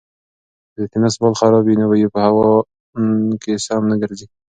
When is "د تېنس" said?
0.81-1.13